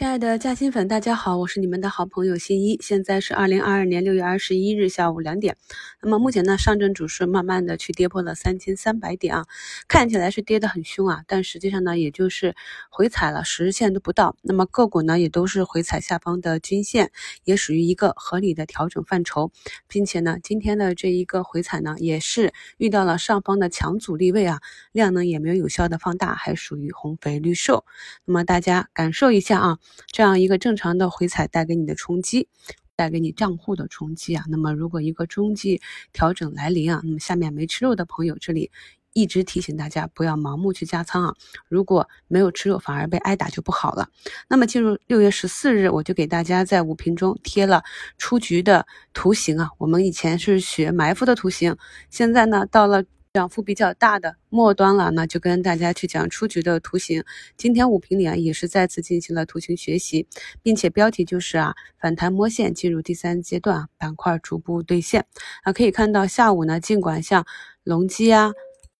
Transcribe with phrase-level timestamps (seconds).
[0.00, 2.78] 亲爱的嘉兴粉，大家好，我是你们的好朋友新一。
[2.80, 5.58] 现在是二零二二年六月二十一日下午两点。
[6.00, 9.44] 那么目前呢，上证指数慢慢的去跌破了三千三百点啊，
[9.88, 12.54] 看起来是跌得很凶啊，但实际上呢，也就是
[12.88, 14.36] 回踩了十日线都不到。
[14.40, 17.12] 那么个股呢，也都是回踩下方的均线，
[17.44, 19.52] 也属于一个合理的调整范畴，
[19.86, 24.60] 并且呢，今天的这一个回踩呢，也是遇到了上方的强阻力位啊，
[24.92, 27.84] 量呢也没有有效的放大，还属于红肥绿瘦。
[28.24, 29.78] 那么大家感受一下啊。
[30.06, 32.48] 这样一个正常的回踩带给你的冲击，
[32.96, 34.44] 带给你账户的冲击啊。
[34.48, 35.80] 那么如果一个中继
[36.12, 38.70] 调整来临啊，那么下面没吃肉的朋友，这里
[39.12, 41.34] 一直提醒大家不要盲目去加仓啊。
[41.68, 44.08] 如果没有吃肉，反而被挨打就不好了。
[44.48, 47.82] 那么进入六月十四日，我就给大家在五评中贴了
[48.18, 49.70] 出局的图形啊。
[49.78, 51.76] 我们以前是学埋伏的图形，
[52.10, 53.04] 现在呢到了。
[53.32, 57.22] 涨幅比较大的末端了，那就跟大家去讲出局的图形。
[57.56, 60.26] 今天五评里啊也是再次进行了图形学习，
[60.62, 65.26] 并且标题就是啊反弹摸线进入第三阶段，板块逐步兑现
[65.62, 65.72] 啊。
[65.72, 67.46] 可以看到下午呢，尽管像
[67.84, 68.50] 隆基啊、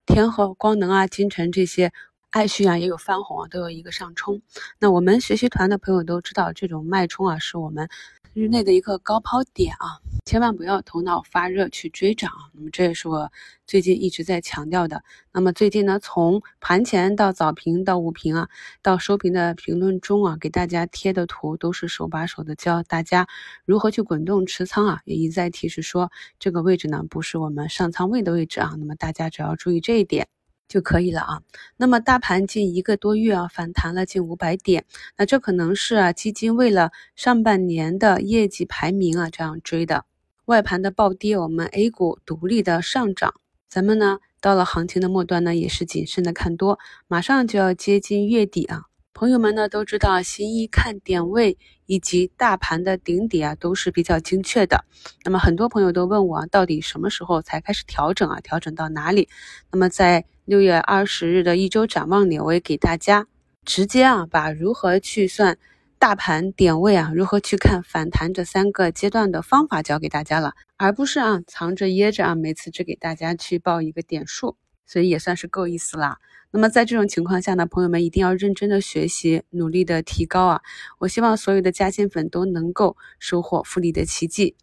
[0.07, 1.93] 天合光能啊、金城这些
[2.31, 4.41] 爱旭啊也有翻红啊，都有一个上冲。
[4.79, 7.89] 那我们学习团的朋友都知道，这种脉冲啊是我们。
[8.33, 9.99] 日内的一个高抛点啊，
[10.31, 12.31] 千万不要头脑发热去追涨。
[12.53, 13.33] 那么这也是我
[13.67, 15.03] 最近一直在强调的。
[15.33, 18.49] 那么最近呢，从盘前到早评到午评啊，
[18.81, 23.27] 到收评的评论中啊，给大家贴的图都是手把手的教大家
[23.65, 28.75] 如何去滚动持仓啊，也一再提示说这个位置呢不是我们上仓位的位置啊。
[28.79, 30.29] 那么大家只要注意这一点。
[30.69, 31.43] 就可以了啊。
[31.77, 34.85] 那么大盘近一个多月啊，反弹了近五百点，
[35.17, 40.05] 那这可能是啊基金为了上半年的业绩排名啊这样追的。
[40.51, 43.35] 外盘的暴跌，我们 A 股独立的上涨，
[43.69, 46.77] 咱们呢到了行情的末端呢，也是谨慎的看多，
[47.07, 48.83] 马上就要接近月底啊。
[49.15, 54.85] 朋友们呢都知道，新一看点位以及大盘的顶底啊都是比较精确的。
[55.25, 58.41] 那么很多朋友都问我啊，到底什么时候才开始调整啊？
[58.41, 59.29] 调整到哪里？
[59.71, 63.29] 那么在六月二十日的一周展望里，我也给大家
[63.65, 65.57] 直接啊把如何去算
[66.01, 74.57] 大盘点位啊，如何去看反弹这三个阶段的方法教给大家了，而不是啊藏着掖着啊，每次只给大家去报一个点数，
[74.87, 76.17] 所以也算是够意思啦。
[76.53, 80.63] 那么在这种情况下呢，朋友们一定要认真的学习，努力的提高啊！
[81.01, 84.57] 我希望所有的加薪粉都能够收获复利的奇迹。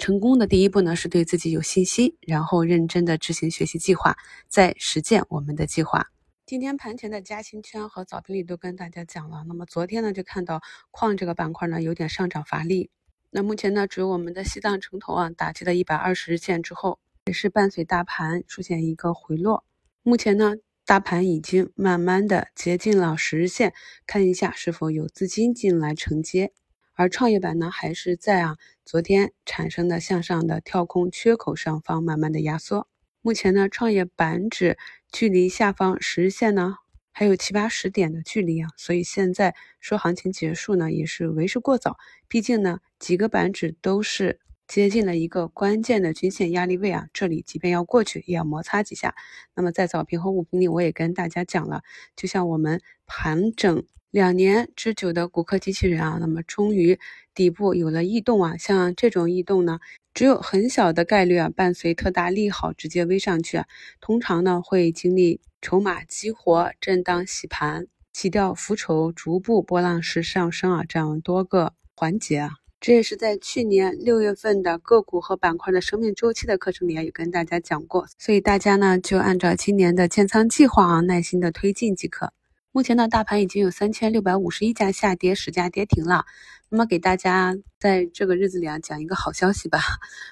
[0.00, 4.16] 成功的第一步呢，是对自己有信心，然后认真的执行学习计划，
[4.48, 6.08] 再实践我们的计划。
[6.46, 9.42] 今天盘前的嘉兴圈和早评里都跟大家讲了。
[9.48, 10.62] 那么昨天呢，就看到
[10.92, 12.88] 矿这个板块呢有点上涨乏力。
[13.30, 19.64] 那目前呢，只有我们的西藏城投啊打击了一百二十日线之后，也是伴随大盘出现一个回落。
[20.04, 20.54] 目前呢。
[20.84, 23.74] 大盘已经慢慢的接近了十日线，
[24.06, 26.52] 看一下是否有资金进来承接。
[26.94, 32.86] 而创业板呢，还是在啊昨天产生的向上的跳空缺口上方慢慢的压缩。
[33.26, 34.78] 目前呢，创业板指
[35.10, 36.76] 距离下方十日线呢
[37.10, 41.96] 还有七八十点的距离啊，所以现在说行情结束呢也是为时过早。
[42.28, 44.38] 毕竟呢，几个板指都是。
[44.68, 49.14] 接近了一个关键的均线压力位啊，这里即便要过去，也要摩擦几下。
[49.54, 51.82] 那么在早评和午评里，我也跟大家讲了，
[52.14, 56.98] 就像我们盘整两年之久的骨科机器人啊，那么终于
[57.32, 59.78] 底部有了异动啊，像这种异动呢，
[60.16, 63.62] 只有很小的概率啊，伴随特大利好直接微上去，
[64.00, 72.52] 通常呢会经历筹码激活、震荡洗盘、洗掉浮筹、逐步波浪式上升啊，这样多个环节啊。
[72.80, 82.32] 这也是在去年六月份的个股和板块的生命周期的课程里啊，有跟大家讲过，所以大家呢就按照今年的建仓计划啊，耐心的推进即可。
[82.72, 86.24] 目前呢，大盘已经有三千六百五十一家下跌，十家跌停了。
[86.68, 89.78] 那么给大家在这个日子里啊讲一个好消息吧，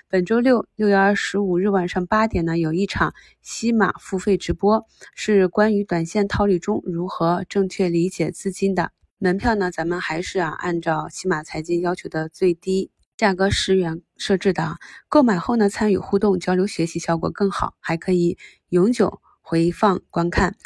[0.09, 4.85] 本周六六月二十五日晚上八点呢，有一场西马付费直播，
[5.15, 8.91] 是关于短线套利中如何正确理解资金的。
[9.19, 14.77] 门票呢，咱们还是啊按照西马财经要求的最低价格十元设置的。
[15.09, 18.37] 购买后呢，参与互动交流学习效果更好，还可以
[18.71, 20.57] 永久回放观看。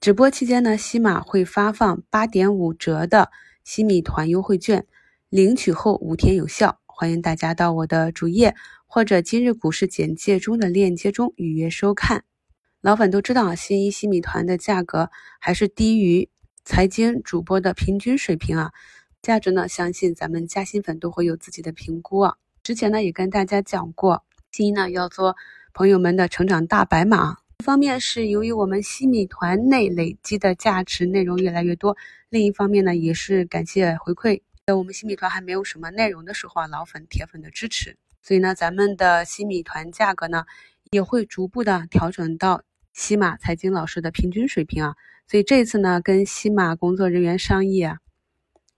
[0.00, 3.30] 直播期间呢，西马会发放八点五折的
[3.62, 4.86] 西米团优惠券，
[5.30, 6.80] 领取后五天有效。
[6.86, 8.54] 欢迎大家到我的主页
[8.86, 12.24] 或者今日股市简介中的链接中预约收看。
[12.80, 16.28] 老粉都知道，新一西米团的价格还是低于。
[16.62, 18.70] 财经主播的平均水平啊，
[19.22, 22.34] 价值呢，相信咱们嘉兴粉都会有自己的评估啊。
[22.62, 24.22] 之前呢也跟大家讲过，
[24.52, 25.36] 新一呢要做
[25.72, 31.96] 朋友们的成长大白马，一方面是由于我们西米团内累积的价值内容越来越多，
[32.28, 40.44] 另一方面呢，也是感谢回馈，在我们西米团还没有什么内容的时候啊，老粉铁粉的支持，所以呢，咱们的西米团价格呢，
[40.92, 42.62] 也会逐步的调整到
[42.92, 44.94] 西马财经老师的平均水平啊。
[45.26, 47.98] 所以这次呢，跟西马工作人员商议啊。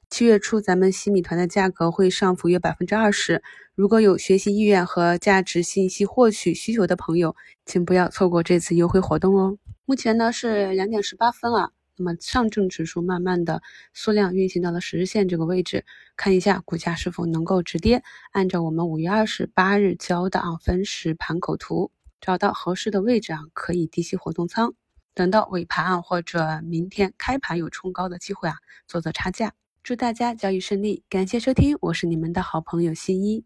[0.09, 3.43] 七月初，咱们西米团的价格会上浮约百分之二十。
[3.75, 7.37] 如果有学习意愿和价值信息获取需求的朋友，
[7.67, 9.59] 请不要错过这次优惠活动哦。
[9.85, 13.63] 目前呢是两点十八分了，那么上证指数慢慢的
[13.95, 15.85] 缩量运行到了十日线这个位置，
[16.17, 18.03] 看一下股价是否能够止跌。
[18.33, 24.75] 按照我们五月二十八日交的啊分时盘口图，找到合适的位置啊，可以低吸活动仓，
[25.15, 28.57] 等到尾盘啊或者明天开盘有冲高的机会啊，
[28.89, 29.53] 做做差价。
[29.85, 33.45] 祝大家交易顺利，感谢收听，我是你们的好朋友新一。